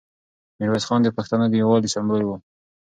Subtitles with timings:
[0.59, 2.29] میرویس خان د پښتنو د یووالي سمبول و.